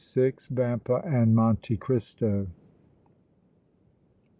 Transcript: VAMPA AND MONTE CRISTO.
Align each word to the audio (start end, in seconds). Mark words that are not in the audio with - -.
VAMPA 0.49 1.03
AND 1.05 1.35
MONTE 1.35 1.77
CRISTO. 1.79 2.47